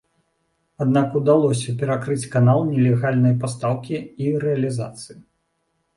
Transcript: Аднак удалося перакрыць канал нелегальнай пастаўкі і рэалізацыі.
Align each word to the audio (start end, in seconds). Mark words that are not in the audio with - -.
Аднак 0.85 1.17
удалося 1.19 1.75
перакрыць 1.83 2.29
канал 2.35 2.63
нелегальнай 2.71 3.37
пастаўкі 3.45 3.95
і 4.29 4.37
рэалізацыі. 4.45 5.17